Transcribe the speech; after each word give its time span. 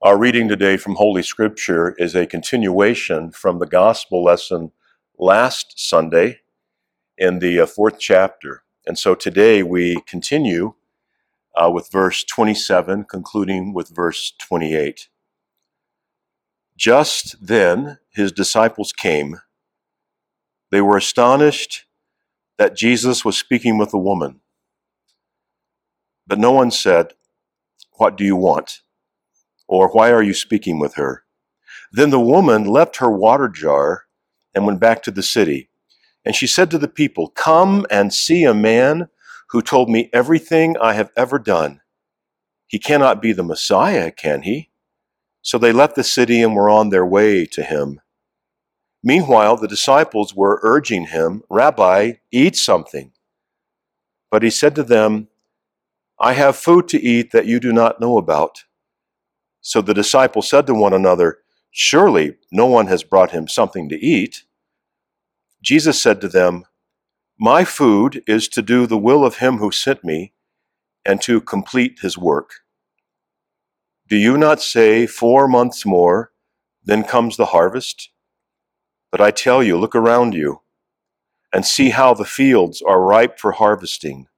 Our 0.00 0.16
reading 0.16 0.46
today 0.46 0.76
from 0.76 0.94
Holy 0.94 1.24
Scripture 1.24 1.96
is 1.98 2.14
a 2.14 2.24
continuation 2.24 3.32
from 3.32 3.58
the 3.58 3.66
gospel 3.66 4.22
lesson 4.22 4.70
last 5.18 5.74
Sunday 5.76 6.38
in 7.16 7.40
the 7.40 7.58
uh, 7.58 7.66
fourth 7.66 7.98
chapter. 7.98 8.62
And 8.86 8.96
so 8.96 9.16
today 9.16 9.64
we 9.64 10.00
continue 10.02 10.74
uh, 11.56 11.68
with 11.74 11.90
verse 11.90 12.22
27, 12.22 13.06
concluding 13.10 13.74
with 13.74 13.88
verse 13.88 14.32
28. 14.40 15.08
Just 16.76 17.44
then 17.44 17.98
his 18.10 18.30
disciples 18.30 18.92
came. 18.92 19.40
They 20.70 20.80
were 20.80 20.96
astonished 20.96 21.86
that 22.56 22.76
Jesus 22.76 23.24
was 23.24 23.36
speaking 23.36 23.78
with 23.78 23.92
a 23.92 23.98
woman. 23.98 24.42
But 26.24 26.38
no 26.38 26.52
one 26.52 26.70
said, 26.70 27.14
What 27.94 28.16
do 28.16 28.22
you 28.24 28.36
want? 28.36 28.82
Or 29.68 29.88
why 29.88 30.10
are 30.10 30.22
you 30.22 30.34
speaking 30.34 30.78
with 30.78 30.94
her? 30.94 31.24
Then 31.92 32.10
the 32.10 32.20
woman 32.20 32.64
left 32.64 32.96
her 32.96 33.10
water 33.10 33.48
jar 33.48 34.04
and 34.54 34.66
went 34.66 34.80
back 34.80 35.02
to 35.04 35.10
the 35.10 35.22
city. 35.22 35.70
And 36.24 36.34
she 36.34 36.46
said 36.46 36.70
to 36.70 36.78
the 36.78 36.88
people, 36.88 37.28
Come 37.28 37.86
and 37.90 38.12
see 38.12 38.44
a 38.44 38.54
man 38.54 39.08
who 39.50 39.62
told 39.62 39.88
me 39.88 40.10
everything 40.12 40.76
I 40.78 40.94
have 40.94 41.10
ever 41.16 41.38
done. 41.38 41.80
He 42.66 42.78
cannot 42.78 43.22
be 43.22 43.32
the 43.32 43.42
Messiah, 43.42 44.10
can 44.10 44.42
he? 44.42 44.70
So 45.42 45.56
they 45.56 45.72
left 45.72 45.94
the 45.94 46.04
city 46.04 46.42
and 46.42 46.54
were 46.54 46.68
on 46.68 46.90
their 46.90 47.06
way 47.06 47.46
to 47.46 47.62
him. 47.62 48.00
Meanwhile, 49.02 49.56
the 49.56 49.68
disciples 49.68 50.34
were 50.34 50.60
urging 50.62 51.06
him, 51.06 51.42
Rabbi, 51.48 52.14
eat 52.30 52.56
something. 52.56 53.12
But 54.30 54.42
he 54.42 54.50
said 54.50 54.74
to 54.74 54.82
them, 54.82 55.28
I 56.20 56.32
have 56.34 56.56
food 56.56 56.88
to 56.88 57.00
eat 57.00 57.30
that 57.30 57.46
you 57.46 57.60
do 57.60 57.72
not 57.72 58.00
know 58.00 58.18
about. 58.18 58.64
So 59.60 59.82
the 59.82 59.94
disciples 59.94 60.48
said 60.48 60.66
to 60.66 60.74
one 60.74 60.92
another, 60.92 61.38
Surely 61.70 62.36
no 62.50 62.66
one 62.66 62.86
has 62.86 63.02
brought 63.02 63.32
him 63.32 63.46
something 63.48 63.88
to 63.88 63.96
eat. 63.96 64.44
Jesus 65.62 66.00
said 66.00 66.20
to 66.20 66.28
them, 66.28 66.64
My 67.38 67.64
food 67.64 68.22
is 68.26 68.48
to 68.48 68.62
do 68.62 68.86
the 68.86 68.98
will 68.98 69.24
of 69.24 69.38
him 69.38 69.58
who 69.58 69.70
sent 69.70 70.04
me 70.04 70.32
and 71.04 71.20
to 71.22 71.40
complete 71.40 71.98
his 72.00 72.16
work. 72.16 72.50
Do 74.08 74.16
you 74.16 74.38
not 74.38 74.62
say, 74.62 75.06
Four 75.06 75.48
months 75.48 75.84
more, 75.84 76.32
then 76.82 77.04
comes 77.04 77.36
the 77.36 77.46
harvest? 77.46 78.10
But 79.10 79.20
I 79.20 79.30
tell 79.30 79.62
you, 79.62 79.78
look 79.78 79.94
around 79.94 80.34
you 80.34 80.62
and 81.52 81.64
see 81.64 81.90
how 81.90 82.14
the 82.14 82.24
fields 82.24 82.82
are 82.82 83.00
ripe 83.00 83.38
for 83.38 83.52
harvesting. 83.52 84.28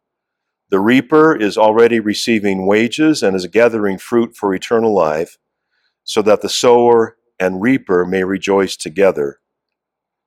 The 0.70 0.80
reaper 0.80 1.34
is 1.34 1.58
already 1.58 1.98
receiving 1.98 2.64
wages 2.64 3.24
and 3.24 3.34
is 3.34 3.46
gathering 3.48 3.98
fruit 3.98 4.36
for 4.36 4.54
eternal 4.54 4.94
life, 4.94 5.36
so 6.04 6.22
that 6.22 6.42
the 6.42 6.48
sower 6.48 7.16
and 7.40 7.60
reaper 7.60 8.06
may 8.06 8.22
rejoice 8.22 8.76
together. 8.76 9.40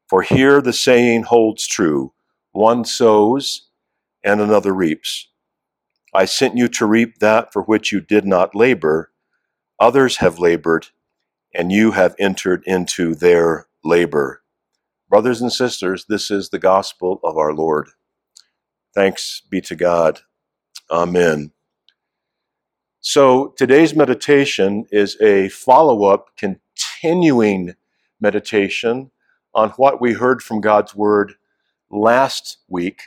For 0.09 0.21
here 0.21 0.61
the 0.61 0.73
saying 0.73 1.23
holds 1.23 1.65
true 1.65 2.13
one 2.51 2.85
sows 2.85 3.69
and 4.23 4.39
another 4.39 4.73
reaps. 4.73 5.29
I 6.13 6.25
sent 6.25 6.57
you 6.57 6.67
to 6.67 6.85
reap 6.85 7.19
that 7.19 7.51
for 7.51 7.63
which 7.63 7.91
you 7.91 8.01
did 8.01 8.25
not 8.25 8.53
labor. 8.53 9.11
Others 9.79 10.17
have 10.17 10.39
labored, 10.39 10.87
and 11.55 11.71
you 11.71 11.91
have 11.91 12.15
entered 12.19 12.63
into 12.67 13.15
their 13.15 13.67
labor. 13.83 14.43
Brothers 15.09 15.41
and 15.41 15.51
sisters, 15.51 16.05
this 16.07 16.29
is 16.29 16.49
the 16.49 16.59
gospel 16.59 17.19
of 17.23 17.37
our 17.37 17.53
Lord. 17.53 17.89
Thanks 18.93 19.41
be 19.49 19.61
to 19.61 19.75
God. 19.75 20.21
Amen. 20.91 21.51
So 22.99 23.53
today's 23.57 23.95
meditation 23.95 24.85
is 24.91 25.19
a 25.21 25.49
follow 25.49 26.05
up, 26.05 26.29
continuing 26.37 27.75
meditation 28.21 29.11
on 29.53 29.69
what 29.71 29.99
we 29.99 30.13
heard 30.13 30.41
from 30.41 30.61
God's 30.61 30.95
Word 30.95 31.33
last 31.89 32.57
week 32.69 33.01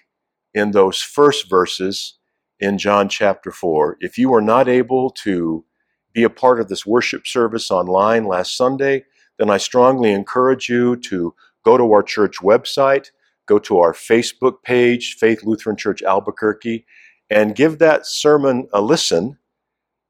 in 0.54 0.70
those 0.72 1.00
first 1.00 1.48
verses 1.48 2.18
in 2.60 2.78
John 2.78 3.08
chapter 3.08 3.50
4. 3.50 3.98
If 4.00 4.18
you 4.18 4.34
are 4.34 4.42
not 4.42 4.68
able 4.68 5.10
to 5.10 5.64
be 6.12 6.22
a 6.22 6.30
part 6.30 6.60
of 6.60 6.68
this 6.68 6.86
worship 6.86 7.26
service 7.26 7.70
online 7.70 8.24
last 8.24 8.56
Sunday, 8.56 9.04
then 9.38 9.50
I 9.50 9.58
strongly 9.58 10.12
encourage 10.12 10.68
you 10.68 10.96
to 10.96 11.34
go 11.64 11.76
to 11.76 11.92
our 11.92 12.02
church 12.02 12.38
website, 12.38 13.10
go 13.46 13.58
to 13.60 13.78
our 13.78 13.92
Facebook 13.92 14.62
page, 14.62 15.16
Faith 15.18 15.42
Lutheran 15.44 15.76
Church 15.76 16.02
Albuquerque, 16.02 16.86
and 17.30 17.54
give 17.54 17.78
that 17.78 18.06
sermon 18.06 18.68
a 18.72 18.80
listen 18.80 19.38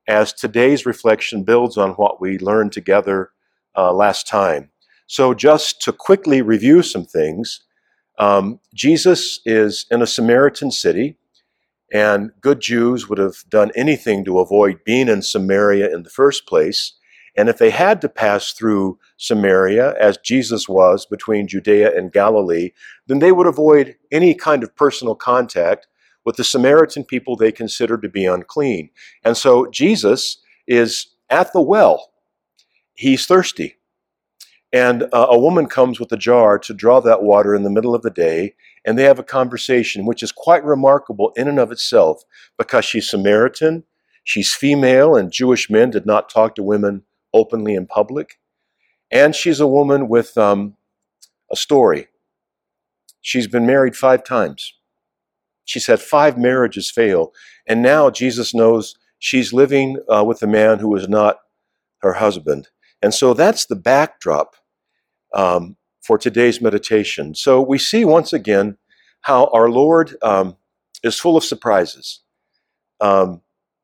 as 0.09 0.32
today's 0.32 0.87
reflection 0.87 1.43
builds 1.43 1.77
on 1.77 1.91
what 1.93 2.21
we 2.21 2.38
learned 2.38 2.72
together 2.72 3.31
uh, 3.77 3.93
last 3.93 4.27
time. 4.27 4.71
So, 5.06 5.34
just 5.34 5.81
to 5.82 5.93
quickly 5.93 6.43
review 6.43 6.82
some 6.82 7.04
things, 7.04 7.60
um, 8.19 8.60
Jesus 8.75 9.41
is 9.44 9.87
in 9.91 10.03
a 10.03 10.06
Samaritan 10.06 10.71
city, 10.71 11.16
and 11.93 12.32
good 12.41 12.60
Jews 12.60 13.09
would 13.09 13.19
have 13.19 13.37
done 13.48 13.71
anything 13.77 14.25
to 14.25 14.41
avoid 14.41 14.84
being 14.84 15.09
in 15.09 15.22
Samaria 15.22 15.94
in 15.94 16.03
the 16.03 16.10
first 16.10 16.47
place. 16.47 16.94
And 17.37 17.48
if 17.48 17.59
they 17.59 17.71
had 17.71 18.00
to 18.00 18.09
pass 18.09 18.53
through 18.53 18.98
Samaria, 19.19 19.94
as 20.00 20.16
Jesus 20.19 20.69
was 20.69 21.04
between 21.06 21.47
Judea 21.47 21.94
and 21.94 22.10
Galilee, 22.10 22.71
then 23.06 23.19
they 23.19 23.31
would 23.31 23.47
avoid 23.47 23.94
any 24.10 24.34
kind 24.34 24.62
of 24.62 24.75
personal 24.75 25.15
contact 25.15 25.87
with 26.26 26.37
the 26.37 26.44
Samaritan 26.44 27.04
people 27.04 27.37
they 27.37 27.53
considered 27.53 28.03
to 28.03 28.09
be 28.10 28.26
unclean. 28.26 28.91
And 29.25 29.37
so 29.37 29.70
Jesus 29.70 30.38
is 30.66 31.06
at 31.31 31.53
the 31.53 31.62
well. 31.62 32.12
He's 32.94 33.26
thirsty. 33.26 33.76
And 34.72 35.04
uh, 35.04 35.28
a 35.31 35.38
woman 35.38 35.66
comes 35.69 36.00
with 36.00 36.10
a 36.12 36.16
jar 36.16 36.59
to 36.59 36.75
draw 36.75 37.00
that 37.00 37.22
water 37.22 37.54
in 37.54 37.62
the 37.62 37.70
middle 37.70 37.94
of 37.94 38.03
the 38.03 38.10
day, 38.10 38.54
and 38.84 38.98
they 38.98 39.04
have 39.04 39.20
a 39.20 39.25
conversation, 39.25 40.04
which 40.04 40.22
is 40.22 40.32
quite 40.32 40.65
remarkable 40.65 41.32
in 41.36 41.47
and 41.48 41.60
of 41.60 41.70
itself 41.70 42.25
because 42.59 42.84
she's 42.84 43.09
Samaritan, 43.09 43.84
she's 44.25 44.53
female, 44.53 45.15
and 45.15 45.32
Jewish 45.32 45.70
men 45.70 45.91
did 45.91 46.04
not 46.04 46.28
talk 46.28 46.56
to 46.56 46.62
women 46.62 47.03
openly 47.32 47.75
in 47.75 47.86
public. 47.86 48.41
And 49.10 49.34
she's 49.34 49.60
a 49.60 49.66
woman 49.69 50.09
with 50.09 50.36
um, 50.36 50.76
a 51.50 51.56
story. 51.56 52.09
She's 53.20 53.47
been 53.47 53.66
married 53.66 53.94
five 53.97 54.25
times. 54.25 54.75
She's 55.66 55.87
had 55.87 56.00
five 56.00 56.38
marriages 56.38 56.91
fail, 56.91 57.32
and 57.66 57.82
now 57.82 58.09
Jesus 58.09 58.54
knows 58.54 58.94
she's 59.19 59.53
living 59.53 59.99
uh, 60.09 60.25
with 60.25 60.43
a 60.43 60.47
man 60.47 60.78
who 60.78 60.97
is 60.97 61.09
not 61.09 61.37
her 61.99 62.15
husband. 62.15 62.69
And 63.03 63.12
so 63.12 63.34
that's 63.34 63.66
the 63.66 63.77
backdrop 63.77 64.56
um, 65.34 65.77
for 66.03 66.16
today's 66.19 66.60
meditation. 66.60 67.34
So 67.34 67.60
we 67.60 67.78
see 67.78 68.04
once 68.04 68.32
again 68.32 68.78
how 69.22 69.50
our 69.53 69.69
Lord 69.69 70.16
um, 70.22 70.56
is 71.03 71.19
full 71.19 71.37
of 71.37 71.44
surprises. 71.44 72.21
Um, 73.00 73.43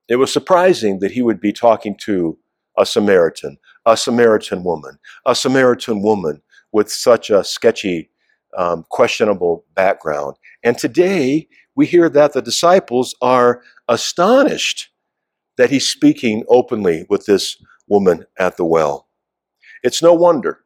it 0.09 0.17
was 0.17 0.33
surprising 0.33 1.01
that 1.01 1.13
he 1.13 1.23
would 1.23 1.41
be 1.41 1.53
talking 1.53 1.97
to 2.03 2.39
a 2.79 2.87
Samaritan, 2.87 3.59
a 3.87 3.97
Samaritan 3.97 4.65
woman, 4.65 4.99
a 5.27 5.35
Samaritan 5.35 6.03
woman 6.03 6.43
with 6.73 6.91
such 6.91 7.29
a 7.29 7.45
sketchy, 7.45 8.11
um, 8.57 8.85
questionable 8.89 9.65
background. 9.75 10.37
And 10.63 10.79
today 10.79 11.49
we 11.75 11.87
hear 11.87 12.09
that 12.09 12.33
the 12.33 12.43
disciples 12.43 13.15
are 13.21 13.63
astonished 13.89 14.91
that 15.57 15.71
he's 15.71 15.89
speaking 15.89 16.45
openly 16.49 17.07
with 17.09 17.27
this 17.27 17.57
woman 17.89 18.25
at 18.39 18.57
the 18.57 18.65
well. 18.65 19.09
It's 19.83 20.03
no 20.03 20.15
wonder 20.15 20.61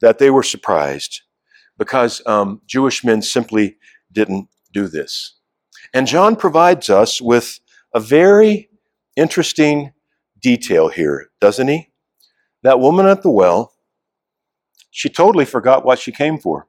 that 0.00 0.18
they 0.18 0.30
were 0.30 0.42
surprised 0.42 1.22
because 1.76 2.22
um, 2.26 2.60
Jewish 2.66 3.04
men 3.04 3.22
simply 3.22 3.76
didn't 4.12 4.48
do 4.72 4.88
this. 4.88 5.34
And 5.94 6.06
John 6.06 6.36
provides 6.36 6.90
us 6.90 7.20
with 7.20 7.60
a 7.94 8.00
very 8.00 8.68
interesting 9.16 9.92
detail 10.40 10.88
here, 10.88 11.28
doesn't 11.40 11.68
he? 11.68 11.90
That 12.62 12.80
woman 12.80 13.06
at 13.06 13.22
the 13.22 13.30
well, 13.30 13.72
she 14.90 15.08
totally 15.08 15.44
forgot 15.44 15.84
what 15.84 15.98
she 15.98 16.12
came 16.12 16.38
for. 16.38 16.68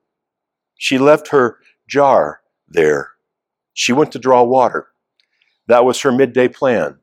She 0.77 0.97
left 0.97 1.29
her 1.29 1.57
jar 1.87 2.41
there. 2.67 3.11
She 3.79 3.93
went 3.93 4.11
to 4.11 4.19
draw 4.19 4.43
water. 4.43 4.89
That 5.67 5.85
was 5.85 6.01
her 6.01 6.11
midday 6.11 6.49
plan. 6.49 6.99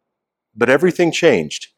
But 0.54 0.68
everything 0.68 1.10
changed. 1.10 1.68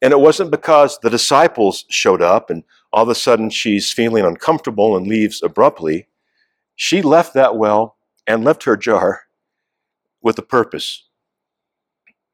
And 0.00 0.12
it 0.12 0.20
wasn't 0.20 0.52
because 0.52 0.96
the 1.00 1.10
disciples 1.10 1.84
showed 1.88 2.22
up 2.22 2.48
and 2.48 2.62
all 2.92 3.02
of 3.02 3.08
a 3.08 3.16
sudden 3.16 3.50
she's 3.50 3.92
feeling 3.92 4.24
uncomfortable 4.24 4.96
and 4.96 5.08
leaves 5.08 5.42
abruptly. 5.42 6.06
She 6.76 7.02
left 7.02 7.34
that 7.34 7.56
well 7.56 7.96
and 8.28 8.44
left 8.44 8.62
her 8.62 8.76
jar 8.76 9.22
with 10.22 10.38
a 10.38 10.42
purpose. 10.42 11.08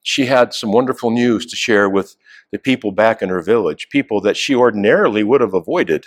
She 0.02 0.26
had 0.26 0.52
some 0.52 0.72
wonderful 0.72 1.10
news 1.10 1.46
to 1.46 1.56
share 1.56 1.88
with 1.88 2.16
the 2.52 2.58
people 2.58 2.92
back 2.92 3.22
in 3.22 3.30
her 3.30 3.40
village, 3.40 3.88
people 3.88 4.20
that 4.20 4.36
she 4.36 4.54
ordinarily 4.54 5.24
would 5.24 5.40
have 5.40 5.54
avoided. 5.54 6.04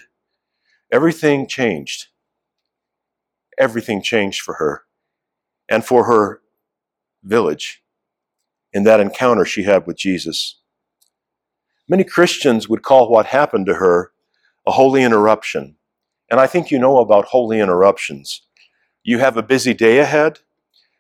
Everything 0.92 1.48
changed. 1.48 2.10
Everything 3.58 4.04
changed 4.04 4.42
for 4.42 4.54
her 4.54 4.84
and 5.70 5.86
for 5.86 6.06
her 6.06 6.42
village 7.24 7.84
in 8.74 8.84
that 8.84 9.00
encounter 9.00 9.46
she 9.46 9.64
had 9.64 9.88
with 9.88 9.98
Jesus. 9.98 10.60
Many 11.90 12.04
Christians 12.04 12.68
would 12.68 12.84
call 12.84 13.10
what 13.10 13.28
happened 13.28 13.66
to 13.68 13.76
her 13.76 14.12
a 14.66 14.72
holy 14.72 15.02
interruption. 15.02 15.78
And 16.30 16.42
I 16.42 16.48
think 16.48 16.70
you 16.70 16.78
know 16.78 16.98
about 16.98 17.26
holy 17.26 17.60
interruptions. 17.60 18.42
You 19.02 19.20
have 19.20 19.38
a 19.38 19.44
busy 19.44 19.74
day 19.74 20.00
ahead. 20.00 20.40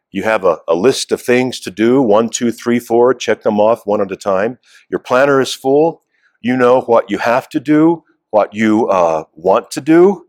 You 0.10 0.24
have 0.24 0.46
a, 0.46 0.60
a, 0.70 0.74
list 0.74 1.12
of 1.12 1.22
things 1.22 1.60
to 1.60 1.70
do 1.70 2.02
one, 2.02 2.30
two, 2.30 2.50
three, 2.50 2.80
four, 2.80 3.14
check 3.14 3.44
them 3.44 3.60
off 3.60 3.86
one 3.86 4.00
at 4.00 4.12
a 4.12 4.16
time. 4.16 4.58
Your 4.90 5.02
planner 5.02 5.42
is 5.42 5.54
full. 5.54 6.04
You 6.40 6.56
know 6.56 6.80
what 6.82 7.12
you 7.12 7.18
have 7.18 7.50
to 7.50 7.60
do, 7.60 8.06
what 8.30 8.54
you 8.54 8.88
uh, 8.88 9.26
want 9.34 9.70
to 9.72 9.82
do, 9.82 10.28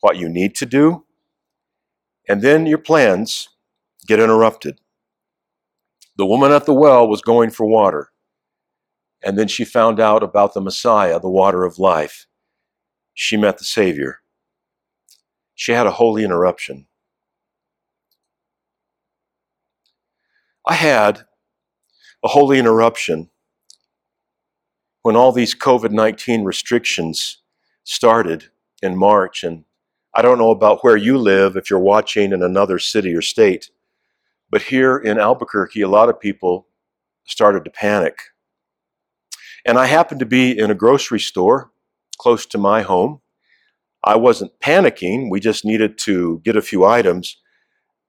what 0.00 0.16
you 0.16 0.28
need 0.28 0.56
to 0.56 0.66
do. 0.66 1.05
And 2.28 2.42
then 2.42 2.66
your 2.66 2.78
plans 2.78 3.48
get 4.06 4.20
interrupted. 4.20 4.80
The 6.16 6.26
woman 6.26 6.52
at 6.52 6.66
the 6.66 6.74
well 6.74 7.06
was 7.06 7.20
going 7.20 7.50
for 7.50 7.66
water. 7.66 8.10
And 9.22 9.38
then 9.38 9.48
she 9.48 9.64
found 9.64 10.00
out 10.00 10.22
about 10.22 10.54
the 10.54 10.60
Messiah, 10.60 11.20
the 11.20 11.28
water 11.28 11.64
of 11.64 11.78
life. 11.78 12.26
She 13.14 13.36
met 13.36 13.58
the 13.58 13.64
Savior. 13.64 14.20
She 15.54 15.72
had 15.72 15.86
a 15.86 15.92
holy 15.92 16.24
interruption. 16.24 16.86
I 20.66 20.74
had 20.74 21.26
a 22.24 22.28
holy 22.28 22.58
interruption 22.58 23.30
when 25.02 25.16
all 25.16 25.30
these 25.30 25.54
COVID 25.54 25.92
19 25.92 26.42
restrictions 26.42 27.42
started 27.84 28.50
in 28.82 28.96
March. 28.96 29.44
And 29.44 29.64
I 30.16 30.22
don't 30.22 30.38
know 30.38 30.50
about 30.50 30.82
where 30.82 30.96
you 30.96 31.18
live 31.18 31.56
if 31.56 31.68
you're 31.68 31.78
watching 31.78 32.32
in 32.32 32.42
another 32.42 32.78
city 32.78 33.14
or 33.14 33.20
state, 33.20 33.70
but 34.48 34.62
here 34.62 34.96
in 34.96 35.18
Albuquerque, 35.18 35.82
a 35.82 35.88
lot 35.88 36.08
of 36.08 36.18
people 36.18 36.68
started 37.26 37.66
to 37.66 37.70
panic. 37.70 38.18
And 39.66 39.78
I 39.78 39.84
happened 39.84 40.20
to 40.20 40.26
be 40.26 40.58
in 40.58 40.70
a 40.70 40.74
grocery 40.74 41.20
store 41.20 41.70
close 42.16 42.46
to 42.46 42.56
my 42.56 42.80
home. 42.80 43.20
I 44.02 44.16
wasn't 44.16 44.58
panicking, 44.58 45.30
we 45.30 45.38
just 45.38 45.66
needed 45.66 45.98
to 45.98 46.40
get 46.42 46.56
a 46.56 46.62
few 46.62 46.86
items. 46.86 47.36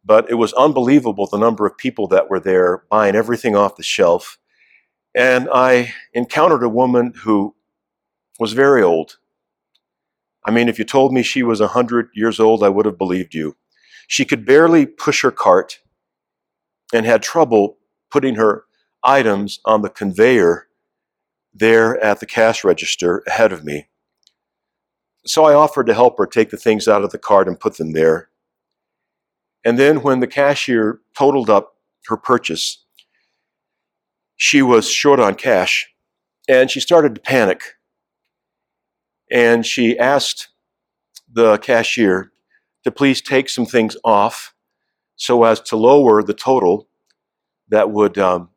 But 0.06 0.32
it 0.32 0.36
was 0.36 0.54
unbelievable 0.54 1.28
the 1.28 1.38
number 1.38 1.66
of 1.66 1.78
people 1.78 2.08
that 2.08 2.30
were 2.30 2.40
there 2.40 2.84
buying 2.90 3.16
everything 3.16 3.58
off 3.58 3.76
the 3.76 3.84
shelf. 3.84 4.38
And 5.14 5.50
I 5.54 5.94
encountered 6.14 6.64
a 6.64 6.70
woman 6.70 7.16
who 7.24 7.54
was 8.40 8.54
very 8.54 8.82
old. 8.82 9.18
I 10.48 10.52
mean, 10.52 10.70
if 10.70 10.80
you 10.80 10.86
told 10.86 11.14
me 11.14 11.24
she 11.24 11.44
was 11.44 11.60
100 11.60 12.10
years 12.16 12.40
old, 12.40 12.64
I 12.64 12.70
would 12.70 12.86
have 12.86 12.98
believed 12.98 13.34
you. 13.34 13.58
She 14.08 14.24
could 14.24 14.46
barely 14.46 14.86
push 14.86 15.22
her 15.22 15.32
cart 15.32 15.82
and 16.94 17.06
had 17.06 17.22
trouble 17.22 17.78
putting 18.10 18.36
her 18.36 18.64
items 19.04 19.60
on 19.66 19.82
the 19.82 19.90
conveyor 19.90 20.68
there 21.54 22.02
at 22.02 22.22
the 22.22 22.26
cash 22.26 22.64
register 22.64 23.24
ahead 23.28 23.52
of 23.52 23.66
me. 23.66 23.90
So 25.26 25.44
I 25.44 25.54
offered 25.54 25.88
to 25.88 25.94
help 25.94 26.18
her 26.18 26.26
take 26.26 26.50
the 26.50 26.58
things 26.58 26.88
out 26.88 27.04
of 27.04 27.12
the 27.12 27.18
cart 27.18 27.50
and 27.50 27.60
put 27.60 27.76
them 27.76 27.92
there. 27.92 28.30
And 29.66 29.78
then 29.78 29.98
when 30.02 30.22
the 30.22 30.28
cashier 30.28 31.02
totaled 31.18 31.50
up 31.50 31.74
her 32.06 32.16
purchase, 32.16 32.86
she 34.38 34.62
was 34.62 34.90
short 34.90 35.20
on 35.20 35.36
cash 35.36 35.90
and 36.48 36.72
she 36.72 36.80
started 36.80 37.16
to 37.16 37.22
panic. 37.22 37.77
And 39.32 39.66
she 39.66 39.98
asked 39.98 40.50
the 41.32 41.58
cashier 41.58 42.32
to 42.84 42.92
please 42.92 43.22
take 43.22 43.50
some 43.50 43.66
things 43.66 43.98
off 44.04 44.54
so 45.16 45.44
as 45.44 45.60
to 45.60 45.76
lower 45.76 46.24
the 46.24 46.34
total 46.34 46.88
that 47.70 47.92
would 47.92 48.18
um, 48.18 48.50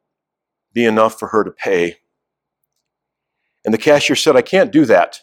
be 0.72 0.84
enough 0.84 1.18
for 1.18 1.28
her 1.28 1.42
to 1.42 1.50
pay. 1.50 1.96
And 3.64 3.74
the 3.74 3.78
cashier 3.78 4.16
said, 4.16 4.36
I 4.36 4.42
can't 4.42 4.70
do 4.70 4.84
that. 4.86 5.20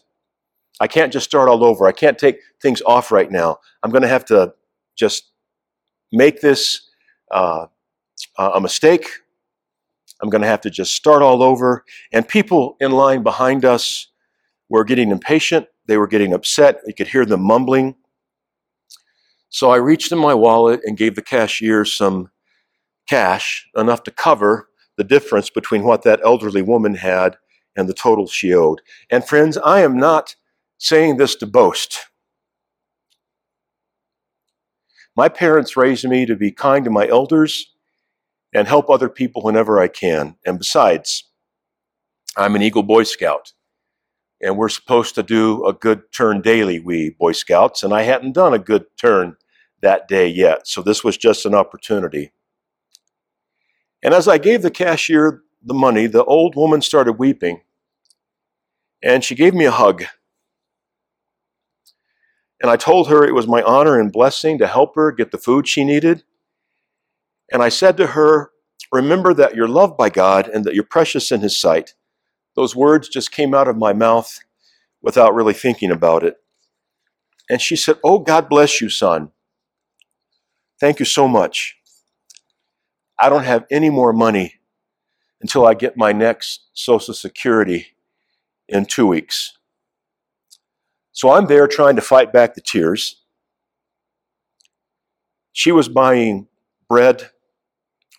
I 0.80 0.88
can't 0.88 1.12
just 1.14 1.26
start 1.26 1.50
all 1.50 1.64
over. 1.64 1.88
I 1.88 1.92
can't 1.92 2.20
take 2.20 2.40
things 2.62 2.82
off 2.86 3.12
right 3.12 3.32
now. 3.32 3.58
I'm 3.82 3.92
going 3.92 4.04
to 4.04 4.08
have 4.08 4.26
to 4.26 4.54
just 4.96 5.32
make 6.12 6.42
this 6.42 6.82
uh, 7.32 7.68
a 8.38 8.62
mistake. 8.62 9.08
I'm 10.22 10.30
going 10.30 10.42
to 10.42 10.48
have 10.48 10.62
to 10.62 10.70
just 10.70 10.96
start 10.96 11.22
all 11.22 11.42
over. 11.42 11.84
And 12.12 12.28
people 12.28 12.76
in 12.80 12.92
line 12.92 13.24
behind 13.24 13.66
us 13.66 14.08
were 14.70 14.84
getting 14.84 15.12
impatient. 15.12 15.68
They 15.86 15.98
were 15.98 16.08
getting 16.08 16.34
upset. 16.34 16.82
You 16.86 16.94
could 16.94 17.08
hear 17.08 17.26
them 17.26 17.42
mumbling. 17.42 17.96
So 19.50 19.70
I 19.70 19.78
reached 19.78 20.12
in 20.12 20.18
my 20.18 20.34
wallet 20.34 20.82
and 20.84 20.98
gave 20.98 21.16
the 21.16 21.22
cashier 21.22 21.86
some 21.86 22.30
cash, 23.08 23.68
enough 23.76 24.04
to 24.04 24.12
cover 24.12 24.70
the 24.98 25.04
difference 25.04 25.50
between 25.50 25.84
what 25.84 26.04
that 26.04 26.20
elderly 26.24 26.62
woman 26.62 26.96
had 26.96 27.38
and 27.76 27.88
the 27.88 27.94
total 27.94 28.28
she 28.28 28.54
owed. 28.54 28.82
And 29.10 29.26
friends, 29.26 29.58
I 29.58 29.82
am 29.82 29.98
not 29.98 30.36
saying 30.78 31.18
this 31.18 31.36
to 31.36 31.48
boast. 31.48 32.08
My 35.16 35.30
parents 35.30 35.78
raised 35.78 36.08
me 36.08 36.26
to 36.26 36.36
be 36.36 36.52
kind 36.52 36.84
to 36.86 36.92
my 36.92 37.08
elders 37.08 37.72
and 38.54 38.68
help 38.68 38.90
other 38.90 39.10
people 39.10 39.42
whenever 39.44 39.80
I 39.80 39.88
can. 39.88 40.36
And 40.46 40.58
besides, 40.58 41.24
I'm 42.36 42.56
an 42.56 42.62
Eagle 42.62 42.84
Boy 42.84 43.04
Scout. 43.04 43.54
And 44.42 44.58
we're 44.58 44.70
supposed 44.70 45.16
to 45.16 45.24
do 45.24 45.66
a 45.66 45.74
good 45.74 46.12
turn 46.12 46.42
daily, 46.42 46.80
we 46.80 47.10
Boy 47.10 47.32
Scouts, 47.32 47.82
and 47.82 47.94
I 47.94 48.04
hadn't 48.04 48.34
done 48.34 48.54
a 48.54 48.60
good 48.60 48.86
turn 49.00 49.36
that 49.82 50.08
day 50.08 50.28
yet. 50.28 50.68
So 50.68 50.82
this 50.82 51.04
was 51.04 51.18
just 51.18 51.46
an 51.46 51.56
opportunity. 51.56 52.32
And 54.04 54.14
as 54.14 54.28
I 54.28 54.38
gave 54.38 54.62
the 54.62 54.72
cashier 54.72 55.42
the 55.64 55.74
money, 55.74 56.08
the 56.08 56.24
old 56.24 56.56
woman 56.56 56.82
started 56.82 57.14
weeping 57.14 57.62
and 59.02 59.24
she 59.24 59.36
gave 59.36 59.54
me 59.54 59.66
a 59.66 59.72
hug. 59.72 60.04
And 62.62 62.72
I 62.72 62.76
told 62.76 63.10
her 63.10 63.24
it 63.24 63.36
was 63.36 63.48
my 63.48 63.62
honor 63.62 64.00
and 64.00 64.12
blessing 64.12 64.58
to 64.58 64.68
help 64.68 64.96
her 64.96 65.12
get 65.12 65.32
the 65.32 65.38
food 65.38 65.68
she 65.68 65.84
needed. 65.84 66.24
And 67.52 67.62
I 67.62 67.70
said 67.70 67.98
to 67.98 68.08
her, 68.08 68.52
Remember 68.92 69.34
that 69.34 69.56
you're 69.56 69.68
loved 69.68 69.98
by 69.98 70.10
God 70.10 70.48
and 70.48 70.64
that 70.64 70.74
you're 70.74 70.84
precious 70.84 71.32
in 71.32 71.42
His 71.42 71.60
sight. 71.60 71.94
Those 72.58 72.76
words 72.76 73.08
just 73.08 73.32
came 73.32 73.54
out 73.54 73.68
of 73.68 73.78
my 73.78 73.94
mouth 73.94 74.40
without 75.02 75.36
really 75.36 75.54
thinking 75.54 75.92
about 75.92 76.24
it. 76.24 76.38
And 77.50 77.62
she 77.62 77.76
said, 77.76 77.98
Oh, 78.04 78.18
God 78.18 78.50
bless 78.50 78.82
you, 78.82 78.90
son. 78.90 79.32
Thank 80.80 81.00
you 81.00 81.06
so 81.06 81.28
much. 81.28 81.78
I 83.20 83.30
don't 83.30 83.44
have 83.44 83.66
any 83.70 83.92
more 83.92 84.12
money 84.12 84.56
until 85.40 85.68
I 85.68 85.76
get 85.76 85.96
my 85.98 86.12
next 86.12 86.62
Social 86.74 87.14
Security 87.14 87.90
in 88.68 88.86
two 88.86 89.06
weeks. 89.06 89.56
So 91.12 91.30
I'm 91.30 91.46
there 91.46 91.68
trying 91.68 91.96
to 91.96 92.02
fight 92.02 92.34
back 92.34 92.56
the 92.56 92.62
tears. 92.62 93.24
She 95.54 95.72
was 95.72 95.90
buying 95.90 96.48
bread, 96.90 97.30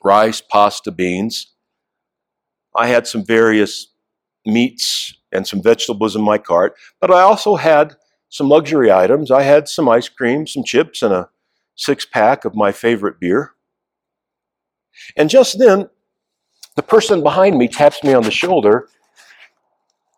rice, 0.03 0.41
pasta, 0.41 0.93
beans. 0.93 1.55
I 2.75 2.87
had 2.87 3.09
some 3.09 3.25
various 3.25 3.88
meats 4.49 5.15
and 5.33 5.47
some 5.47 5.63
vegetables 5.63 6.17
in 6.17 6.23
my 6.23 6.39
cart, 6.39 6.75
but 7.01 7.11
I 7.11 7.21
also 7.21 7.57
had 7.57 7.97
some 8.29 8.49
luxury 8.49 8.91
items. 8.91 9.31
I 9.31 9.43
had 9.43 9.69
some 9.69 9.89
ice 9.89 10.09
cream, 10.09 10.47
some 10.47 10.65
chips, 10.65 11.03
and 11.03 11.13
a 11.13 11.29
six 11.77 12.05
pack 12.05 12.45
of 12.45 12.55
my 12.55 12.73
favorite 12.73 13.21
beer. 13.21 13.53
And 15.17 15.31
just 15.31 15.59
then, 15.59 15.89
the 16.77 16.83
person 16.83 17.23
behind 17.23 17.57
me 17.57 17.69
taps 17.69 18.03
me 18.03 18.13
on 18.15 18.23
the 18.23 18.31
shoulder 18.31 18.89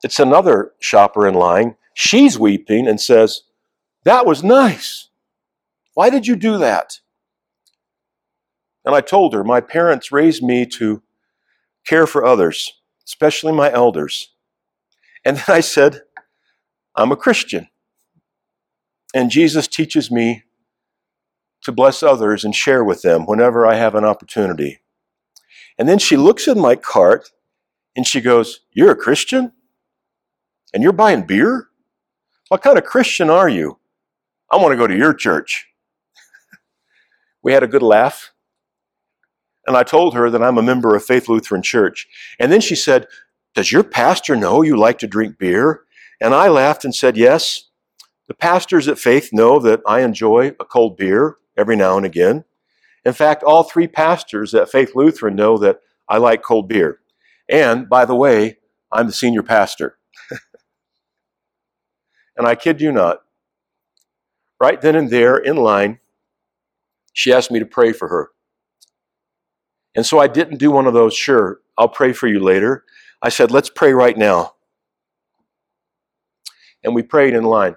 it's 0.02 0.18
another 0.18 0.72
shopper 0.80 1.26
in 1.26 1.34
line. 1.34 1.76
She's 1.94 2.38
weeping 2.38 2.86
and 2.86 3.00
says, 3.00 3.42
That 4.04 4.26
was 4.26 4.42
nice. 4.42 5.08
Why 5.94 6.10
did 6.10 6.26
you 6.26 6.36
do 6.36 6.58
that? 6.58 7.00
And 8.84 8.94
I 8.94 9.00
told 9.00 9.34
her, 9.34 9.44
My 9.44 9.60
parents 9.60 10.10
raised 10.10 10.42
me 10.42 10.64
to 10.66 11.02
care 11.84 12.06
for 12.06 12.24
others, 12.24 12.79
especially 13.10 13.52
my 13.52 13.72
elders. 13.72 14.30
And 15.24 15.36
then 15.36 15.44
I 15.48 15.60
said, 15.60 16.02
I'm 16.94 17.10
a 17.10 17.16
Christian. 17.16 17.66
And 19.12 19.32
Jesus 19.32 19.66
teaches 19.66 20.12
me 20.12 20.44
to 21.64 21.72
bless 21.72 22.04
others 22.04 22.44
and 22.44 22.54
share 22.54 22.84
with 22.84 23.02
them 23.02 23.26
whenever 23.26 23.66
I 23.66 23.74
have 23.74 23.96
an 23.96 24.04
opportunity. 24.04 24.78
And 25.76 25.88
then 25.88 25.98
she 25.98 26.16
looks 26.16 26.46
at 26.46 26.56
my 26.56 26.76
cart 26.76 27.32
and 27.96 28.06
she 28.06 28.20
goes, 28.20 28.60
You're 28.72 28.92
a 28.92 28.96
Christian? 28.96 29.52
And 30.72 30.84
you're 30.84 30.92
buying 30.92 31.26
beer? 31.26 31.66
What 32.46 32.62
kind 32.62 32.78
of 32.78 32.84
Christian 32.84 33.28
are 33.28 33.48
you? 33.48 33.78
I 34.52 34.56
want 34.56 34.70
to 34.70 34.76
go 34.76 34.86
to 34.86 34.96
your 34.96 35.14
church. 35.14 35.66
we 37.42 37.52
had 37.52 37.64
a 37.64 37.68
good 37.68 37.82
laugh. 37.82 38.32
And 39.70 39.76
I 39.76 39.84
told 39.84 40.14
her 40.14 40.28
that 40.30 40.42
I'm 40.42 40.58
a 40.58 40.62
member 40.62 40.96
of 40.96 41.04
Faith 41.04 41.28
Lutheran 41.28 41.62
Church. 41.62 42.08
And 42.40 42.50
then 42.50 42.60
she 42.60 42.74
said, 42.74 43.06
Does 43.54 43.70
your 43.70 43.84
pastor 43.84 44.34
know 44.34 44.62
you 44.62 44.76
like 44.76 44.98
to 44.98 45.06
drink 45.06 45.38
beer? 45.38 45.82
And 46.20 46.34
I 46.34 46.48
laughed 46.48 46.84
and 46.84 46.92
said, 46.92 47.16
Yes. 47.16 47.68
The 48.26 48.34
pastors 48.34 48.88
at 48.88 48.98
Faith 48.98 49.32
know 49.32 49.60
that 49.60 49.80
I 49.86 50.00
enjoy 50.00 50.56
a 50.58 50.64
cold 50.64 50.96
beer 50.96 51.36
every 51.56 51.76
now 51.76 51.96
and 51.96 52.04
again. 52.04 52.42
In 53.04 53.12
fact, 53.12 53.44
all 53.44 53.62
three 53.62 53.86
pastors 53.86 54.56
at 54.56 54.68
Faith 54.68 54.96
Lutheran 54.96 55.36
know 55.36 55.56
that 55.58 55.78
I 56.08 56.16
like 56.16 56.42
cold 56.42 56.68
beer. 56.68 56.98
And 57.48 57.88
by 57.88 58.06
the 58.06 58.16
way, 58.16 58.58
I'm 58.90 59.06
the 59.06 59.12
senior 59.12 59.44
pastor. 59.44 59.98
and 62.36 62.44
I 62.44 62.56
kid 62.56 62.80
you 62.80 62.90
not, 62.90 63.20
right 64.60 64.80
then 64.80 64.96
and 64.96 65.10
there 65.10 65.36
in 65.36 65.54
line, 65.54 66.00
she 67.12 67.32
asked 67.32 67.52
me 67.52 67.60
to 67.60 67.66
pray 67.66 67.92
for 67.92 68.08
her. 68.08 68.30
And 69.94 70.06
so 70.06 70.18
I 70.18 70.28
didn't 70.28 70.58
do 70.58 70.70
one 70.70 70.86
of 70.86 70.94
those, 70.94 71.14
sure, 71.14 71.60
I'll 71.76 71.88
pray 71.88 72.12
for 72.12 72.28
you 72.28 72.40
later. 72.40 72.84
I 73.22 73.28
said, 73.28 73.50
let's 73.50 73.70
pray 73.70 73.92
right 73.92 74.16
now. 74.16 74.54
And 76.82 76.94
we 76.94 77.02
prayed 77.02 77.34
in 77.34 77.44
line. 77.44 77.76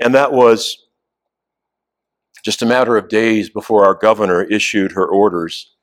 And 0.00 0.14
that 0.14 0.32
was 0.32 0.78
just 2.42 2.62
a 2.62 2.66
matter 2.66 2.96
of 2.96 3.08
days 3.08 3.50
before 3.50 3.84
our 3.84 3.94
governor 3.94 4.42
issued 4.42 4.92
her 4.92 5.06
orders, 5.06 5.74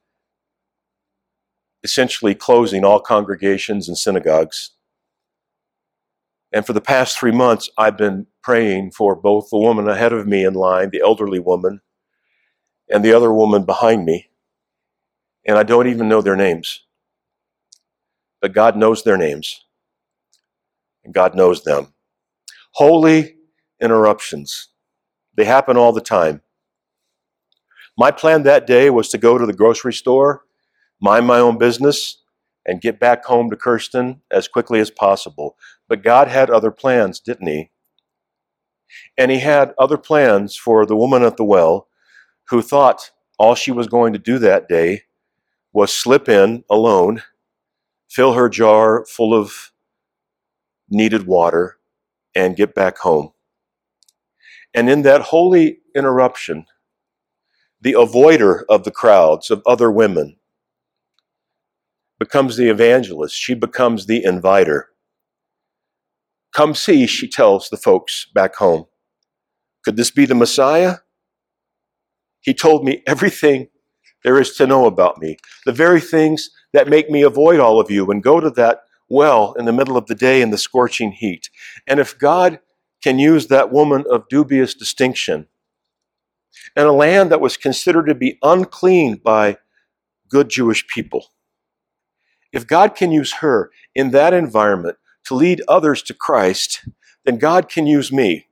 essentially 1.84 2.34
closing 2.34 2.84
all 2.84 3.00
congregations 3.00 3.88
and 3.88 3.98
synagogues. 3.98 4.72
And 6.52 6.66
for 6.66 6.74
the 6.74 6.82
past 6.82 7.20
three 7.20 7.32
months, 7.32 7.70
I've 7.78 7.98
been 7.98 8.26
praying 8.42 8.92
for 8.92 9.16
both 9.16 9.50
the 9.52 9.60
woman 9.60 9.88
ahead 9.88 10.14
of 10.14 10.26
me 10.26 10.44
in 10.44 10.56
line, 10.56 10.90
the 10.90 11.02
elderly 11.02 11.40
woman, 11.40 11.82
and 12.89 13.03
the 13.03 13.13
other 13.13 13.34
woman 13.34 13.63
behind 13.63 14.06
me. 14.06 14.29
And 15.46 15.58
I 15.58 15.63
don't 15.63 15.88
even 15.88 16.10
know 16.10 16.22
their 16.22 16.36
names. 16.36 16.86
But 18.41 18.53
God 18.53 18.75
knows 18.75 19.03
their 19.03 19.17
names. 19.17 19.65
And 21.03 21.13
God 21.13 21.36
knows 21.36 21.63
them. 21.63 21.94
Holy 22.74 23.36
interruptions. 23.82 24.70
They 25.36 25.46
happen 25.46 25.77
all 25.77 25.94
the 25.94 26.01
time. 26.01 26.41
My 27.98 28.12
plan 28.12 28.44
that 28.44 28.67
day 28.67 28.89
was 28.89 29.10
to 29.10 29.17
go 29.17 29.38
to 29.38 29.46
the 29.46 29.53
grocery 29.53 29.94
store, 29.94 30.44
mind 31.01 31.25
my 31.25 31.39
own 31.39 31.58
business, 31.58 32.22
and 32.65 32.82
get 32.82 33.00
back 33.00 33.25
home 33.25 33.50
to 33.50 33.56
Kirsten 33.56 34.22
as 34.29 34.48
quickly 34.48 34.79
as 34.79 34.91
possible. 34.91 35.56
But 35.88 36.03
God 36.03 36.27
had 36.27 36.50
other 36.50 36.70
plans, 36.70 37.20
didn't 37.20 37.48
He? 37.48 37.72
And 39.17 39.32
He 39.32 39.39
had 39.39 39.74
other 39.79 39.98
plans 39.98 40.56
for 40.56 40.86
the 40.86 40.96
woman 40.96 41.24
at 41.24 41.38
the 41.38 41.44
well 41.44 41.88
who 42.50 42.62
thought 42.62 43.12
all 43.38 43.56
she 43.56 43.72
was 43.72 43.88
going 43.88 44.13
to 44.13 44.20
do 44.20 44.39
that 44.39 44.68
day 44.68 45.04
was 45.74 45.94
slip 45.94 46.27
in 46.30 46.63
alone, 46.70 47.22
fill 48.10 48.34
her 48.34 48.50
jar 48.50 49.06
full 49.06 49.34
of 49.34 49.72
needed 50.89 51.27
water, 51.27 51.77
and 52.34 52.56
get 52.56 52.74
back 52.74 52.98
home. 53.00 53.32
And 54.74 54.89
in 54.89 55.01
that 55.04 55.22
holy 55.22 55.80
interruption, 55.96 56.66
the 57.82 57.94
avoider 57.94 58.63
of 58.70 58.84
the 58.84 58.92
crowds 58.92 59.51
of 59.51 59.62
other 59.66 59.92
women 59.92 60.38
becomes 62.20 62.58
the 62.58 62.70
evangelist. 62.70 63.36
She 63.36 63.54
becomes 63.54 64.06
the 64.06 64.24
inviter. 64.24 64.89
Come 66.54 66.74
see, 66.74 67.06
she 67.06 67.27
tells 67.27 67.70
the 67.70 67.77
folks 67.77 68.27
back 68.34 68.56
home. 68.56 68.86
Could 69.84 69.98
this 69.98 70.12
be 70.12 70.25
the 70.25 70.36
Messiah? 70.36 70.98
He 72.48 72.54
told 72.54 72.86
me 72.86 73.04
everything 73.06 73.68
there 74.24 74.39
is 74.39 74.56
to 74.56 74.66
know 74.66 74.86
about 74.86 75.18
me, 75.18 75.36
the 75.66 75.74
very 75.74 76.00
things 76.00 76.50
that 76.72 76.88
make 76.88 77.10
me 77.10 77.22
avoid 77.22 77.60
all 77.60 77.77
of 77.77 77.92
you 77.92 78.10
and 78.10 78.24
go 78.24 78.39
to 78.39 78.50
that 78.51 78.84
well 79.10 79.51
in 79.60 79.66
the 79.66 79.74
middle 79.74 79.98
of 79.98 80.06
the 80.06 80.16
day 80.16 80.42
in 80.42 80.50
the 80.50 80.58
scorching 80.58 81.12
heat. 81.12 81.50
And 81.86 82.00
if 82.00 82.18
God 82.18 82.62
can 83.04 83.20
use 83.20 83.48
that 83.48 83.74
woman 83.74 84.06
of 84.10 84.30
dubious 84.30 84.74
distinction 84.74 85.48
in 86.74 86.86
a 86.86 86.94
land 86.94 87.34
that 87.34 87.42
was 87.42 87.58
considered 87.58 88.06
to 88.06 88.16
be 88.16 88.39
unclean 88.42 89.16
by 89.18 89.58
good 90.30 90.48
Jewish 90.48 90.88
people. 90.88 91.25
If 92.54 92.66
God 92.66 92.96
can 92.96 93.12
use 93.12 93.34
her 93.42 93.72
in 93.94 94.12
that 94.12 94.34
environment 94.34 94.96
to 95.25 95.36
lead 95.36 95.62
others 95.68 96.01
to 96.04 96.13
Christ, 96.13 96.88
then 97.25 97.39
God 97.39 97.68
can 97.68 97.88
use 97.88 98.10
me. 98.10 98.48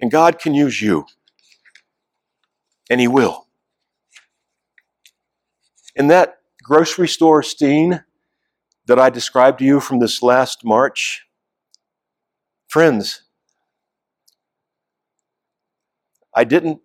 And 0.00 0.10
God 0.10 0.38
can 0.38 0.54
use 0.54 0.80
you. 0.80 1.04
And 2.90 3.00
He 3.00 3.08
will. 3.08 3.46
In 5.96 6.08
that 6.08 6.38
grocery 6.62 7.08
store 7.08 7.42
scene 7.42 8.04
that 8.86 8.98
I 8.98 9.10
described 9.10 9.58
to 9.58 9.64
you 9.64 9.80
from 9.80 9.98
this 9.98 10.22
last 10.22 10.64
March, 10.64 11.26
friends, 12.68 13.22
I 16.34 16.44
didn't 16.44 16.80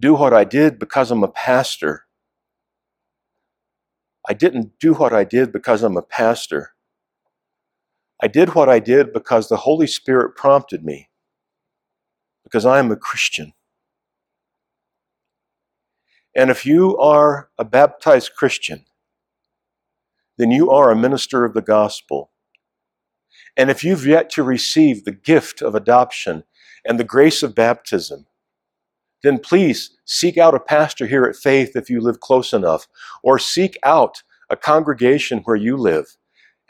do 0.00 0.14
what 0.14 0.32
I 0.32 0.44
did 0.44 0.78
because 0.78 1.10
I'm 1.10 1.24
a 1.24 1.28
pastor. 1.28 2.04
I 4.28 4.34
didn't 4.34 4.78
do 4.78 4.94
what 4.94 5.12
I 5.12 5.24
did 5.24 5.52
because 5.52 5.82
I'm 5.82 5.96
a 5.96 6.02
pastor. 6.02 6.72
I 8.22 8.28
did 8.28 8.54
what 8.54 8.68
I 8.68 8.80
did 8.80 9.12
because 9.12 9.48
the 9.48 9.56
Holy 9.56 9.86
Spirit 9.86 10.36
prompted 10.36 10.84
me, 10.84 11.08
because 12.44 12.66
I 12.66 12.78
am 12.78 12.90
a 12.92 12.96
Christian. 12.96 13.52
And 16.40 16.48
if 16.48 16.64
you 16.64 16.96
are 16.96 17.50
a 17.58 17.66
baptized 17.66 18.34
Christian, 18.34 18.86
then 20.38 20.50
you 20.50 20.70
are 20.70 20.90
a 20.90 20.96
minister 20.96 21.44
of 21.44 21.52
the 21.52 21.60
gospel. 21.60 22.30
And 23.58 23.68
if 23.70 23.84
you've 23.84 24.06
yet 24.06 24.30
to 24.30 24.42
receive 24.42 25.04
the 25.04 25.12
gift 25.12 25.60
of 25.60 25.74
adoption 25.74 26.44
and 26.82 26.98
the 26.98 27.04
grace 27.04 27.42
of 27.42 27.54
baptism, 27.54 28.24
then 29.22 29.38
please 29.38 29.94
seek 30.06 30.38
out 30.38 30.54
a 30.54 30.60
pastor 30.60 31.06
here 31.06 31.26
at 31.26 31.36
Faith 31.36 31.72
if 31.74 31.90
you 31.90 32.00
live 32.00 32.20
close 32.20 32.54
enough, 32.54 32.88
or 33.22 33.38
seek 33.38 33.76
out 33.84 34.22
a 34.48 34.56
congregation 34.56 35.40
where 35.40 35.56
you 35.56 35.76
live 35.76 36.16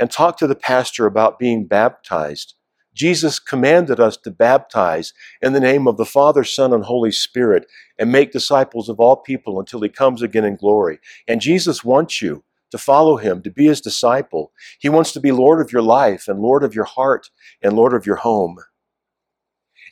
and 0.01 0.11
talk 0.11 0.37
to 0.39 0.49
the 0.49 0.57
pastor 0.57 1.07
about 1.07 1.39
being 1.39 1.65
baptized. 1.65 2.55
Jesus 2.95 3.39
commanded 3.39 4.01
us 4.01 4.17
to 4.19 4.31
baptize 4.31 5.13
in 5.41 5.53
the 5.53 5.61
name 5.61 5.87
of 5.87 5.97
the 5.97 6.05
Father, 6.05 6.45
Son, 6.45 6.73
and 6.73 6.85
Holy 6.85 7.13
Spirit 7.13 7.67
and 7.99 8.11
make 8.11 8.33
disciples 8.33 8.89
of 8.89 8.99
all 8.99 9.17
people 9.17 9.61
until 9.61 9.81
he 9.81 9.89
comes 9.89 10.23
again 10.23 10.45
in 10.45 10.57
glory. 10.57 10.99
And 11.29 11.41
Jesus 11.41 11.85
wants 11.85 12.21
you 12.21 12.43
to 12.71 12.79
follow 12.79 13.17
him, 13.17 13.43
to 13.43 13.51
be 13.51 13.67
his 13.67 13.81
disciple. 13.81 14.53
He 14.79 14.89
wants 14.89 15.13
to 15.13 15.21
be 15.21 15.33
Lord 15.33 15.61
of 15.61 15.73
your 15.73 15.83
life 15.83 16.29
and 16.29 16.41
Lord 16.41 16.65
of 16.65 16.75
your 16.75 16.85
heart 16.85 17.31
and 17.63 17.75
Lord 17.75 17.95
of 17.95 18.07
your 18.07 18.17
home. 18.17 18.59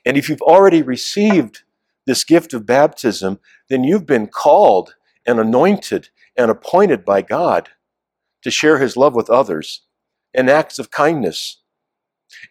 And 0.05 0.17
if 0.17 0.28
you've 0.28 0.43
already 0.43 0.83
received 0.83 1.62
this 2.07 2.25
gift 2.25 2.55
of 2.55 2.67
baptism, 2.67 3.40
then 3.69 3.85
you've 3.85 4.07
been 4.07 4.26
called 4.26 4.95
and 5.26 5.38
anointed 5.38 6.09
and 6.37 6.50
appointed 6.50 7.05
by 7.05 7.23
God 7.23 7.71
to 8.43 8.50
share 8.50 8.78
his 8.78 8.97
love 8.97 9.14
with 9.14 9.28
others 9.28 9.83
in 10.33 10.49
acts 10.49 10.78
of 10.78 10.90
kindness 10.90 11.59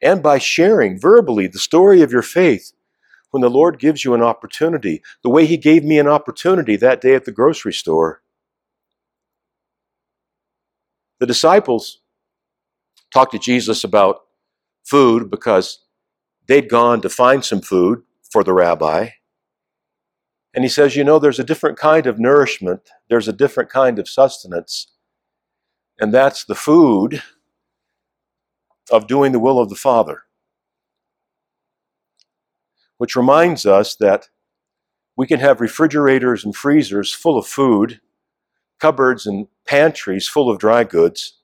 and 0.02 0.24
by 0.24 0.38
sharing 0.38 1.00
verbally 1.00 1.48
the 1.48 1.60
story 1.60 2.02
of 2.02 2.12
your 2.12 2.22
faith 2.22 2.74
when 3.32 3.42
the 3.42 3.50
Lord 3.50 3.80
gives 3.80 4.06
you 4.06 4.14
an 4.14 4.22
opportunity, 4.22 5.02
the 5.24 5.30
way 5.30 5.46
he 5.46 5.58
gave 5.58 5.84
me 5.84 6.00
an 6.00 6.08
opportunity 6.08 6.76
that 6.78 7.02
day 7.02 7.14
at 7.14 7.26
the 7.26 7.32
grocery 7.32 7.74
store. 7.74 8.22
The 11.20 11.26
disciples 11.26 12.00
talked 13.12 13.34
to 13.34 13.40
Jesus 13.40 13.84
about 13.84 14.22
food 14.86 15.30
because 15.30 15.80
they'd 16.48 16.70
gone 16.70 17.02
to 17.02 17.10
find 17.10 17.44
some 17.44 17.62
food 17.62 18.04
for 18.32 18.44
the 18.44 18.54
rabbi. 18.54 19.10
And 20.54 20.64
he 20.64 20.70
says, 20.70 20.96
You 20.96 21.04
know, 21.04 21.20
there's 21.20 21.40
a 21.40 21.44
different 21.44 21.78
kind 21.78 22.08
of 22.08 22.20
nourishment, 22.20 22.90
there's 23.10 23.28
a 23.28 23.34
different 23.34 23.70
kind 23.70 24.00
of 24.00 24.08
sustenance, 24.08 24.88
and 26.00 26.14
that's 26.14 26.46
the 26.46 26.56
food 26.56 27.22
of 28.92 29.08
doing 29.08 29.32
the 29.32 29.40
will 29.40 29.60
of 29.60 29.70
the 29.70 29.76
Father. 29.76 30.24
Which 32.98 33.16
reminds 33.16 33.66
us 33.66 33.96
that 33.96 34.30
we 35.16 35.28
can 35.28 35.40
have 35.40 35.62
refrigerators 35.62 36.46
and 36.46 36.56
freezers 36.56 37.14
full 37.14 37.38
of 37.38 37.48
food, 37.48 38.02
cupboards 38.80 39.26
and 39.26 39.48
pantries 39.68 40.28
full 40.28 40.50
of 40.50 40.60
dry 40.60 40.84
goods, 40.84 41.40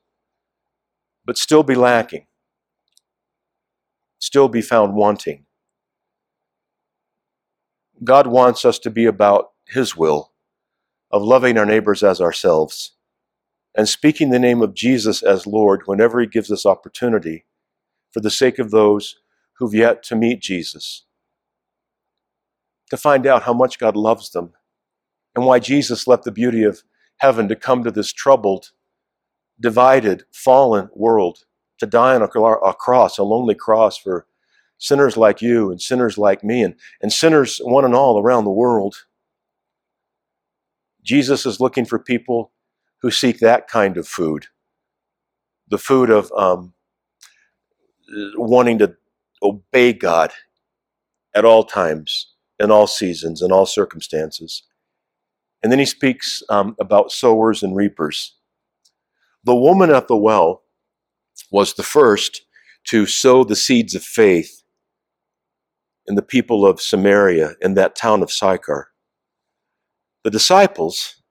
but 1.26 1.38
still 1.38 1.64
be 1.64 1.76
lacking, 1.76 2.28
still 4.20 4.48
be 4.48 4.62
found 4.62 4.96
wanting. 4.96 5.46
God 8.04 8.28
wants 8.28 8.66
us 8.66 8.80
to 8.80 8.90
be 8.90 9.06
about 9.06 9.52
His 9.68 9.96
will 9.96 10.32
of 11.12 11.24
loving 11.24 11.58
our 11.58 11.66
neighbors 11.66 12.04
as 12.04 12.20
ourselves 12.20 12.93
and 13.76 13.90
speaking 13.90 14.30
the 14.30 14.40
name 14.40 14.62
of 14.62 14.74
Jesus 14.74 15.24
as 15.24 15.48
Lord 15.48 15.84
whenever 15.86 16.20
He 16.22 16.28
gives 16.28 16.52
us 16.52 16.66
opportunity 16.66 17.46
for 18.12 18.20
the 18.20 18.32
sake 18.32 18.60
of 18.60 18.72
those 18.72 19.16
who've 19.58 19.74
yet 19.74 20.04
to 20.04 20.16
meet 20.16 20.42
Jesus. 20.42 21.06
To 22.90 22.98
find 22.98 23.26
out 23.26 23.44
how 23.44 23.54
much 23.54 23.80
God 23.80 23.96
loves 23.96 24.32
them 24.32 24.54
and 25.36 25.46
why 25.46 25.60
Jesus 25.60 26.08
left 26.08 26.24
the 26.24 26.32
beauty 26.32 26.64
of 26.64 26.84
heaven 27.18 27.48
to 27.48 27.56
come 27.56 27.84
to 27.84 27.92
this 27.92 28.14
troubled, 28.14 28.72
divided, 29.60 30.24
fallen 30.32 30.90
world 30.94 31.46
to 31.80 31.86
die 31.86 32.16
on 32.16 32.22
a, 32.22 32.74
cross, 32.74 33.18
a 33.18 33.24
lonely 33.24 33.56
cross 33.56 33.98
for 33.98 34.26
sinners 34.78 35.18
like 35.18 35.42
you 35.42 35.72
and 35.72 35.82
sinners 35.82 36.18
like 36.18 36.44
me 36.44 36.62
and, 36.62 36.76
and 37.02 37.12
sinners 37.12 37.60
one 37.64 37.86
and 37.86 37.96
all 37.96 38.22
around 38.22 38.46
the 38.46 38.52
world. 38.52 39.06
Jesus 41.04 41.46
is 41.46 41.60
looking 41.60 41.86
for 41.86 42.00
people 42.00 42.53
who 43.04 43.12
seek 43.12 43.40
that 43.40 43.68
kind 43.68 43.98
of 43.98 44.08
food, 44.08 44.48
the 45.68 45.78
food 45.78 46.10
of 46.10 46.32
um, 46.32 46.74
wanting 48.36 48.80
to 48.80 48.96
obey 49.44 49.92
God 49.92 50.32
at 51.36 51.44
all 51.44 51.66
times, 51.66 52.32
in 52.60 52.72
all 52.72 52.88
seasons, 52.88 53.42
in 53.42 53.52
all 53.52 53.66
circumstances. 53.66 54.64
And 55.62 55.72
then 55.72 55.80
he 55.80 55.86
speaks 55.86 56.42
um, 56.50 56.76
about 56.80 57.12
sowers 57.12 57.62
and 57.62 57.76
reapers. 57.76 58.36
The 59.44 59.56
woman 59.56 59.92
at 59.92 60.08
the 60.08 60.18
well 60.18 60.64
was 61.52 61.74
the 61.74 61.84
first 61.84 62.44
to 62.86 63.06
sow 63.06 63.44
the 63.44 63.56
seeds 63.56 63.96
of 63.96 64.04
faith 64.04 64.64
in 66.08 66.16
the 66.16 66.22
people 66.22 66.66
of 66.66 66.82
Samaria, 66.82 67.56
in 67.62 67.74
that 67.74 67.96
town 67.96 68.24
of 68.24 68.32
Sychar. 68.32 68.90
The 70.24 70.32
disciples 70.32 71.23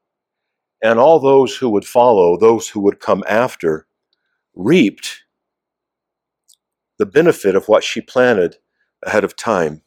and 0.82 0.98
all 0.98 1.20
those 1.20 1.56
who 1.56 1.70
would 1.70 1.84
follow, 1.84 2.36
those 2.36 2.68
who 2.70 2.80
would 2.80 3.00
come 3.00 3.22
after, 3.28 3.86
reaped 4.54 5.22
the 6.98 7.06
benefit 7.06 7.54
of 7.54 7.68
what 7.68 7.84
she 7.84 8.00
planted 8.00 8.56
ahead 9.02 9.24
of 9.24 9.36
time. 9.36 9.82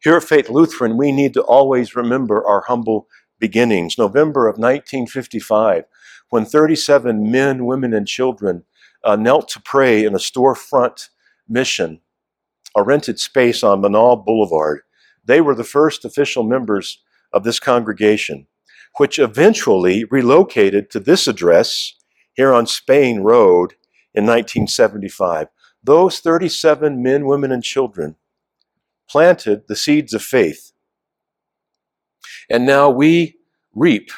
Here 0.00 0.16
at 0.16 0.24
Faith 0.24 0.50
Lutheran, 0.50 0.96
we 0.96 1.12
need 1.12 1.34
to 1.34 1.42
always 1.42 1.96
remember 1.96 2.46
our 2.46 2.62
humble 2.66 3.08
beginnings. 3.38 3.98
November 3.98 4.48
of 4.48 4.54
1955, 4.54 5.84
when 6.30 6.44
37 6.44 7.30
men, 7.30 7.66
women, 7.66 7.94
and 7.94 8.06
children 8.06 8.64
uh, 9.04 9.16
knelt 9.16 9.48
to 9.48 9.60
pray 9.62 10.04
in 10.04 10.14
a 10.14 10.18
storefront 10.18 11.08
mission, 11.48 12.00
a 12.76 12.82
rented 12.82 13.18
space 13.18 13.62
on 13.62 13.82
Menaul 13.82 14.24
Boulevard. 14.24 14.80
They 15.24 15.40
were 15.40 15.54
the 15.54 15.64
first 15.64 16.04
official 16.04 16.42
members 16.42 17.02
of 17.32 17.44
this 17.44 17.58
congregation, 17.58 18.46
which 18.96 19.18
eventually 19.18 20.04
relocated 20.04 20.90
to 20.90 21.00
this 21.00 21.26
address 21.26 21.94
here 22.34 22.52
on 22.52 22.66
Spain 22.66 23.20
Road 23.20 23.74
in 24.14 24.24
1975. 24.24 25.48
Those 25.82 26.20
37 26.20 27.02
men, 27.02 27.26
women, 27.26 27.52
and 27.52 27.62
children 27.62 28.16
planted 29.08 29.64
the 29.68 29.76
seeds 29.76 30.14
of 30.14 30.22
faith. 30.22 30.72
And 32.48 32.66
now 32.66 32.90
we 32.90 33.36
reap 33.74 34.10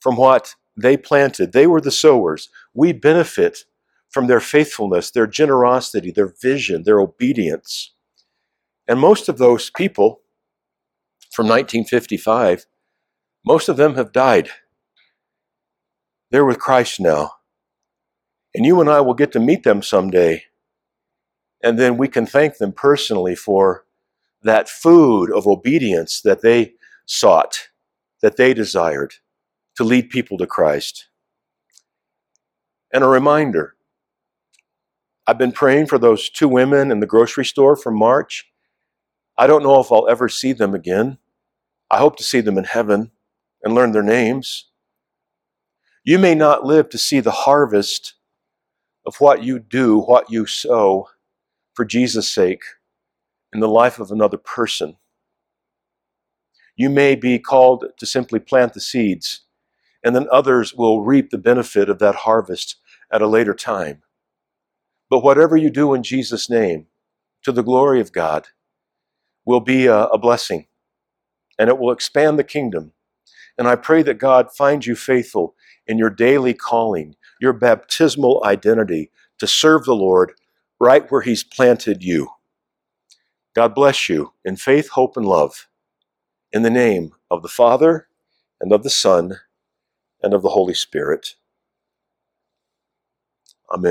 from 0.00 0.16
what 0.16 0.54
they 0.76 0.96
planted. 0.96 1.52
They 1.52 1.66
were 1.66 1.80
the 1.80 1.90
sowers. 1.90 2.48
We 2.74 2.92
benefit 2.92 3.64
from 4.08 4.26
their 4.26 4.40
faithfulness, 4.40 5.10
their 5.10 5.26
generosity, 5.26 6.10
their 6.10 6.32
vision, 6.40 6.82
their 6.82 7.00
obedience. 7.00 7.92
And 8.88 8.98
most 8.98 9.28
of 9.28 9.38
those 9.38 9.70
people 9.70 10.20
from 11.30 11.46
1955, 11.46 12.66
most 13.44 13.68
of 13.68 13.76
them 13.76 13.94
have 13.94 14.12
died. 14.12 14.50
They're 16.30 16.44
with 16.44 16.58
Christ 16.58 17.00
now. 17.00 17.32
And 18.54 18.66
you 18.66 18.80
and 18.80 18.90
I 18.90 19.00
will 19.00 19.14
get 19.14 19.32
to 19.32 19.40
meet 19.40 19.62
them 19.62 19.82
someday. 19.82 20.44
And 21.62 21.78
then 21.78 21.96
we 21.96 22.08
can 22.08 22.26
thank 22.26 22.58
them 22.58 22.72
personally 22.72 23.34
for 23.34 23.84
that 24.42 24.68
food 24.68 25.30
of 25.30 25.46
obedience 25.46 26.20
that 26.22 26.42
they 26.42 26.74
sought, 27.06 27.68
that 28.22 28.36
they 28.36 28.54
desired 28.54 29.14
to 29.76 29.84
lead 29.84 30.10
people 30.10 30.38
to 30.38 30.46
Christ. 30.46 31.08
And 32.92 33.04
a 33.04 33.08
reminder 33.08 33.76
I've 35.26 35.38
been 35.38 35.52
praying 35.52 35.86
for 35.86 35.98
those 35.98 36.28
two 36.28 36.48
women 36.48 36.90
in 36.90 36.98
the 36.98 37.06
grocery 37.06 37.44
store 37.44 37.76
from 37.76 37.96
March. 37.96 38.50
I 39.38 39.46
don't 39.46 39.62
know 39.62 39.78
if 39.80 39.92
I'll 39.92 40.08
ever 40.08 40.28
see 40.28 40.52
them 40.52 40.74
again. 40.74 41.18
I 41.90 41.98
hope 41.98 42.16
to 42.16 42.24
see 42.24 42.40
them 42.40 42.58
in 42.58 42.64
heaven 42.64 43.12
and 43.62 43.74
learn 43.74 43.92
their 43.92 44.02
names. 44.02 44.66
You 46.04 46.18
may 46.18 46.34
not 46.34 46.64
live 46.64 46.88
to 46.90 46.98
see 46.98 47.20
the 47.20 47.30
harvest 47.30 48.14
of 49.06 49.16
what 49.16 49.42
you 49.42 49.58
do, 49.58 49.98
what 49.98 50.30
you 50.30 50.46
sow 50.46 51.08
for 51.74 51.84
Jesus' 51.84 52.28
sake 52.28 52.62
in 53.52 53.60
the 53.60 53.68
life 53.68 53.98
of 53.98 54.10
another 54.10 54.36
person. 54.38 54.96
You 56.76 56.90
may 56.90 57.14
be 57.14 57.38
called 57.38 57.84
to 57.98 58.06
simply 58.06 58.40
plant 58.40 58.72
the 58.72 58.80
seeds, 58.80 59.42
and 60.02 60.16
then 60.16 60.26
others 60.32 60.74
will 60.74 61.02
reap 61.02 61.30
the 61.30 61.38
benefit 61.38 61.90
of 61.90 61.98
that 61.98 62.14
harvest 62.14 62.76
at 63.12 63.22
a 63.22 63.26
later 63.26 63.54
time. 63.54 64.02
But 65.10 65.22
whatever 65.22 65.56
you 65.56 65.70
do 65.70 65.92
in 65.94 66.02
Jesus' 66.02 66.48
name, 66.48 66.86
to 67.42 67.52
the 67.52 67.62
glory 67.62 68.00
of 68.00 68.12
God, 68.12 68.48
will 69.44 69.60
be 69.60 69.86
a, 69.86 70.04
a 70.06 70.18
blessing, 70.18 70.66
and 71.58 71.68
it 71.68 71.78
will 71.78 71.92
expand 71.92 72.38
the 72.38 72.44
kingdom. 72.44 72.92
And 73.60 73.68
I 73.68 73.76
pray 73.76 74.02
that 74.04 74.18
God 74.18 74.48
finds 74.56 74.88
you 74.88 74.96
faithful 74.96 75.54
in 75.86 75.98
your 75.98 76.10
daily 76.10 76.54
calling, 76.54 77.16
your 77.42 77.52
baptismal 77.52 78.42
identity 78.44 79.12
to 79.38 79.46
serve 79.46 79.84
the 79.84 79.94
Lord 79.94 80.32
right 80.80 81.10
where 81.12 81.22
He's 81.22 81.44
planted 81.44 82.02
you. 82.02 82.30
God 83.54 83.74
bless 83.74 84.08
you 84.08 84.32
in 84.46 84.56
faith, 84.56 84.90
hope, 84.90 85.18
and 85.18 85.26
love. 85.26 85.68
In 86.52 86.62
the 86.62 86.70
name 86.70 87.12
of 87.30 87.42
the 87.42 87.48
Father, 87.48 88.08
and 88.62 88.72
of 88.72 88.82
the 88.82 88.90
Son, 88.90 89.36
and 90.22 90.34
of 90.34 90.42
the 90.42 90.50
Holy 90.50 90.74
Spirit. 90.74 91.36
Amen. 93.70 93.88